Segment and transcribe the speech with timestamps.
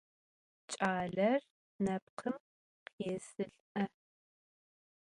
[0.71, 1.41] Ç'aler
[1.83, 2.37] nepkhım
[2.87, 3.85] khêsılh'e.